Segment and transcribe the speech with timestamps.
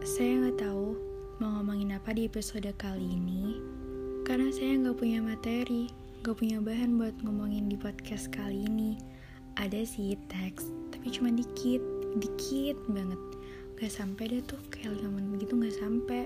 [0.00, 0.96] Saya nggak tahu
[1.44, 3.60] mau ngomongin apa di episode kali ini
[4.24, 5.92] karena saya nggak punya materi,
[6.24, 8.96] nggak punya bahan buat ngomongin di podcast kali ini.
[9.60, 11.84] Ada sih teks, tapi cuma dikit,
[12.16, 13.20] dikit banget.
[13.76, 16.24] Gak sampai deh tuh kayak 5 menit gitu gak sampai.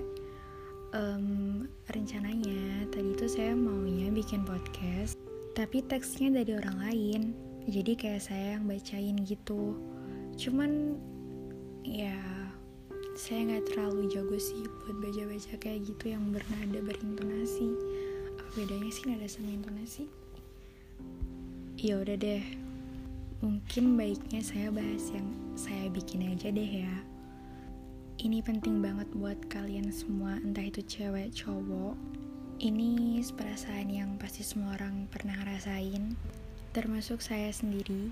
[0.95, 5.19] Um, rencananya tadi tuh saya maunya bikin podcast,
[5.51, 7.21] tapi teksnya dari orang lain.
[7.67, 9.75] Jadi kayak saya yang bacain gitu.
[10.39, 10.95] Cuman
[11.83, 12.44] ya
[13.15, 17.71] saya nggak terlalu jago sih buat baca-baca kayak gitu yang bernada berintonasi.
[18.35, 20.03] Apa bedanya sih nada sama intonasi?
[21.79, 22.43] Ya udah deh.
[23.39, 26.95] Mungkin baiknya saya bahas yang saya bikin aja deh ya.
[28.19, 31.95] Ini penting banget buat kalian semua entah itu cewek cowok.
[32.59, 36.19] Ini perasaan yang pasti semua orang pernah rasain.
[36.75, 38.11] Termasuk saya sendiri.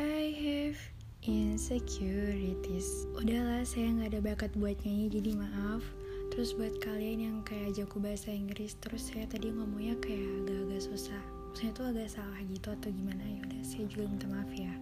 [0.00, 3.04] I have insecurities.
[3.12, 5.84] Udahlah saya nggak ada bakat buat nyanyi jadi maaf.
[6.32, 11.22] Terus buat kalian yang kayak jago bahasa Inggris terus saya tadi ngomongnya kayak agak-agak susah.
[11.50, 13.20] Maksudnya tuh agak salah gitu atau gimana?
[13.20, 14.72] Ya udah saya juga minta maaf ya.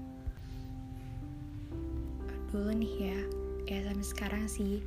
[2.54, 3.18] Dulu nih ya
[3.68, 4.80] ya sampai sekarang sih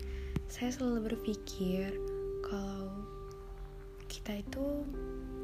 [0.50, 1.94] saya selalu berpikir
[2.42, 2.89] kalau
[4.09, 4.66] kita itu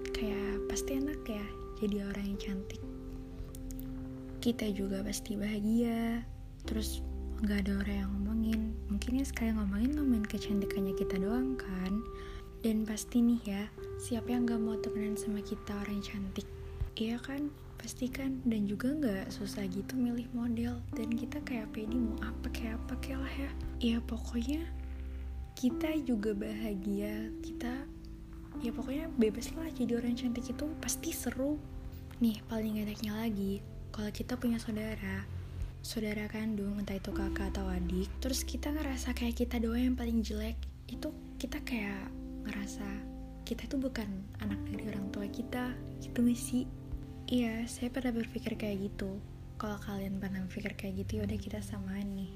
[0.09, 1.45] kayak pasti enak ya
[1.77, 2.81] jadi orang yang cantik
[4.41, 6.21] kita juga pasti bahagia.
[6.67, 7.01] Terus
[7.41, 8.61] nggak ada orang yang ngomongin.
[8.89, 12.01] Mungkin ya sekali ngomongin ngomongin kecantikannya kita doang kan.
[12.65, 13.63] Dan pasti nih ya
[14.01, 16.45] siapa yang nggak mau temenan sama kita orang cantik?
[16.97, 17.49] Iya kan?
[17.77, 18.41] Pasti kan?
[18.45, 20.81] Dan juga nggak susah gitu milih model.
[20.93, 23.51] Dan kita kayak pedi mau apa kayak apa kayak lah ya.
[23.77, 24.65] Ya pokoknya
[25.57, 27.29] kita juga bahagia.
[27.45, 27.85] Kita
[28.65, 30.65] ya pokoknya bebas lah jadi orang cantik itu.
[30.81, 31.61] Pasti seru.
[32.17, 33.61] Nih paling enaknya lagi
[33.97, 35.25] kalau kita punya saudara
[35.81, 40.21] saudara kandung entah itu kakak atau adik terus kita ngerasa kayak kita doang yang paling
[40.21, 40.53] jelek
[40.85, 41.09] itu
[41.41, 42.05] kita kayak
[42.45, 42.85] ngerasa
[43.47, 44.05] kita itu bukan
[44.43, 45.71] anak dari orang tua kita
[46.03, 46.67] gitu sih?
[47.31, 49.23] Iya saya pernah berpikir kayak gitu.
[49.55, 52.31] Kalau kalian pernah berpikir kayak gitu yaudah kita samaan nih.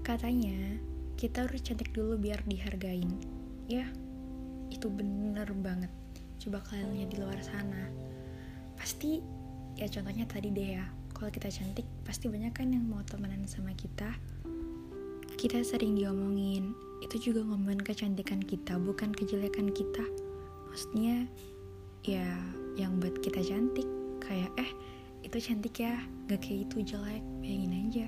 [0.00, 0.80] Katanya
[1.20, 3.12] kita harus cantik dulu biar dihargain.
[3.68, 3.84] Ya
[4.72, 5.92] itu bener banget.
[6.40, 7.92] Coba kalian lihat di luar sana.
[8.80, 9.20] Pasti
[9.76, 10.84] ya contohnya tadi deh ya.
[11.12, 14.10] Kalau kita cantik pasti banyak kan yang mau temenan sama kita.
[15.38, 16.74] Kita sering diomongin.
[17.02, 20.02] Itu juga ngomongin kecantikan kita bukan kejelekan kita.
[20.70, 21.26] Maksudnya
[22.02, 22.26] ya
[22.74, 23.86] yang buat kita cantik.
[24.22, 24.70] Kayak eh
[25.22, 25.94] itu cantik ya.
[26.26, 27.22] Gak kayak itu jelek.
[27.38, 28.06] Bayangin aja.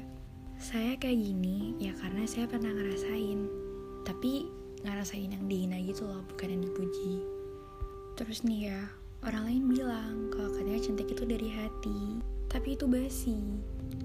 [0.59, 3.47] Saya kayak gini ya karena saya pernah ngerasain.
[4.05, 4.49] Tapi
[4.85, 7.25] ngerasain yang dihina gitu loh bukan yang dipuji.
[8.15, 8.81] Terus nih ya
[9.25, 10.44] orang lain bilang kalau
[11.75, 12.23] hati.
[12.47, 13.35] Tapi itu basi.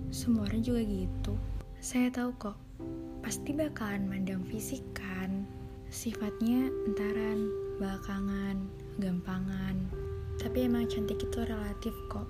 [0.10, 1.38] Semua orang juga gitu.
[1.78, 2.58] Saya tahu kok
[3.22, 5.46] pasti bakalan mandang fisik kan?
[5.94, 7.46] Sifatnya entaran
[7.78, 8.66] belakangan
[8.98, 9.78] gampangan.
[10.42, 12.26] Tapi emang cantik itu relatif kok.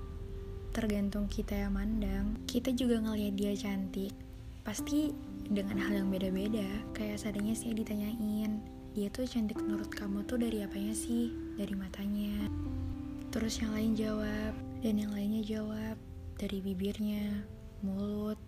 [0.76, 2.36] Tergantung kita yang mandang.
[2.44, 4.12] Kita juga ngeliat dia cantik.
[4.60, 5.08] Pasti
[5.48, 6.68] dengan hal yang beda-beda.
[6.92, 11.30] Kayak seadanya sih ditanyain dia tuh cantik menurut kamu tuh dari apanya sih?
[11.54, 12.50] Dari matanya.
[13.30, 15.96] Terus yang lain jawab dan yang lainnya jawab
[16.40, 17.44] dari bibirnya
[17.84, 18.40] mulut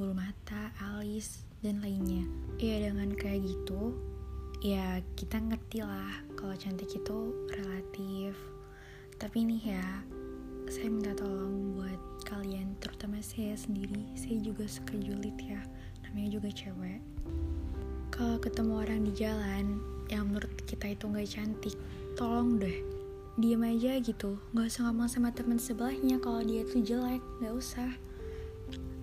[0.00, 2.24] bulu mata alis dan lainnya.
[2.56, 3.92] Ya dengan kayak gitu
[4.64, 8.32] ya kita ngerti lah kalau cantik itu relatif.
[9.20, 9.86] Tapi nih ya
[10.72, 14.08] saya minta tolong buat kalian terutama saya sendiri.
[14.16, 15.60] Saya juga suka julid ya
[16.08, 17.04] namanya juga cewek.
[18.08, 21.76] Kalau ketemu orang di jalan yang menurut kita itu nggak cantik
[22.16, 22.93] tolong deh
[23.34, 24.38] diem aja gitu.
[24.54, 27.22] Nggak usah ngomong sama teman sebelahnya kalau dia tuh jelek.
[27.42, 27.90] Nggak usah.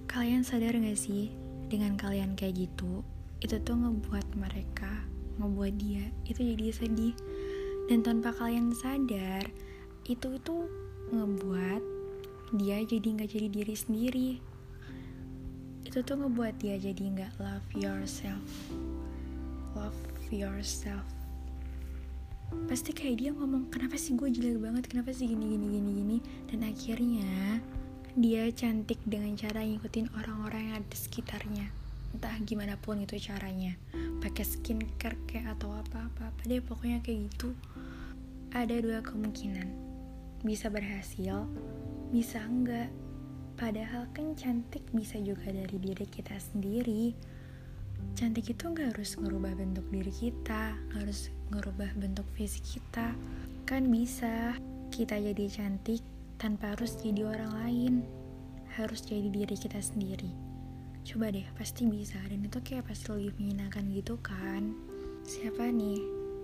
[0.07, 1.31] Kalian sadar gak sih?
[1.71, 3.03] Dengan kalian kayak gitu
[3.41, 5.01] itu tuh ngebuat mereka
[5.41, 7.15] ngebuat dia itu jadi sedih.
[7.89, 9.49] Dan tanpa kalian sadar
[10.05, 10.69] itu tuh
[11.09, 11.81] ngebuat
[12.55, 14.29] dia jadi nggak jadi diri sendiri.
[15.81, 18.45] Itu tuh ngebuat dia jadi nggak love yourself.
[19.73, 19.97] Love
[20.29, 21.21] yourself
[22.67, 24.83] pasti kayak dia ngomong kenapa sih gue jelek banget?
[24.87, 26.17] Kenapa sih gini gini gini gini?
[26.47, 27.59] Dan akhirnya
[28.15, 31.67] dia cantik dengan cara ngikutin orang-orang yang ada di sekitarnya.
[32.11, 33.75] Entah gimana pun itu caranya.
[34.19, 37.55] Pakai skincare kayak atau apa apa apa deh pokoknya kayak gitu.
[38.51, 39.67] Ada dua kemungkinan.
[40.43, 41.47] Bisa berhasil
[42.11, 42.91] bisa enggak.
[43.55, 47.15] Padahal kan cantik bisa juga dari diri kita sendiri
[48.15, 53.13] cantik itu nggak harus ngerubah bentuk diri kita nggak harus ngerubah bentuk fisik kita.
[53.65, 54.55] Kan bisa
[54.91, 56.03] kita jadi cantik
[56.41, 57.93] tanpa harus jadi orang lain
[58.77, 60.31] harus jadi diri kita sendiri.
[61.01, 64.71] Coba deh pasti bisa dan itu kayak pasti lebih menyenangkan gitu kan?
[65.25, 65.99] Siapa nih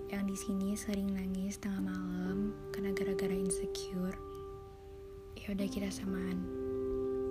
[0.09, 4.17] yang di sini sering nangis tengah malam karena gara-gara insecure?
[5.37, 6.66] Ya udah kita samaan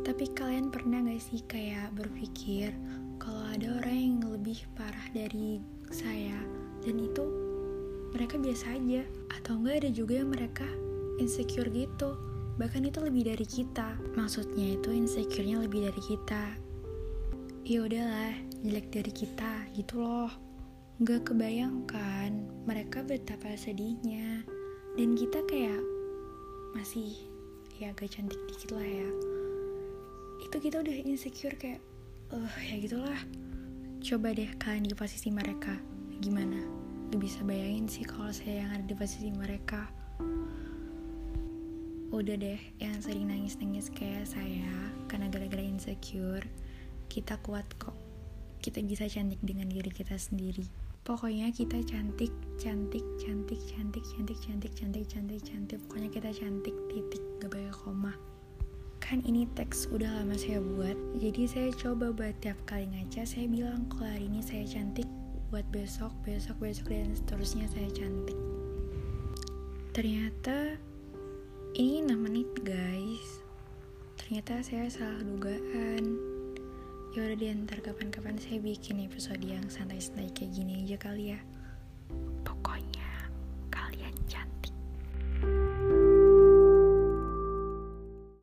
[0.07, 2.71] tapi kalian pernah gak sih kayak berpikir
[3.19, 5.59] kalau ada orang yang lebih parah dari
[5.91, 6.39] saya?
[6.87, 7.27] Dan itu
[8.15, 9.03] mereka biasa aja.
[9.35, 10.63] Atau enggak ada juga yang mereka
[11.19, 12.15] insecure gitu.
[12.55, 13.99] Bahkan itu lebih dari kita.
[14.15, 16.55] Maksudnya itu insecure-nya lebih dari kita.
[17.67, 18.31] Ya udahlah
[18.63, 20.31] jelek dari kita gitu loh.
[21.03, 22.31] Gak kebayangkan
[22.63, 24.47] mereka betapa sedihnya.
[24.95, 25.83] Dan kita kayak
[26.79, 27.11] masih
[27.83, 29.11] ya agak cantik dikit lah ya
[30.47, 31.83] itu kita udah insecure kayak
[32.31, 33.19] uh ya gitulah.
[33.99, 35.75] Coba deh kalian di posisi mereka.
[36.23, 36.63] Gimana?
[37.11, 39.91] Gak bisa bayangin sih kalau saya yang ada di posisi mereka.
[42.15, 44.71] Udah deh yang sering nangis-nangis kayak saya
[45.11, 46.47] karena gara-gara insecure
[47.11, 47.99] kita kuat kok.
[48.63, 50.63] Kita bisa cantik dengan diri kita sendiri.
[51.03, 55.79] Pokoknya kita cantik cantik cantik cantik cantik cantik cantik cantik cantik.
[55.91, 58.36] Pokoknya kita cantik titik gak pakai koma
[59.07, 60.99] kan ini teks udah lama saya buat.
[61.23, 65.07] Jadi saya coba buat tiap kali ngaca saya bilang kalau hari ini saya cantik
[65.55, 68.35] buat besok besok besok dan seterusnya saya cantik.
[69.95, 70.75] Ternyata
[71.79, 73.47] ini 6 menit guys.
[74.19, 76.19] Ternyata saya salah dugaan.
[77.15, 81.41] Ya udah diantar kapan-kapan saya bikin episode yang santai-santai kayak gini aja kali ya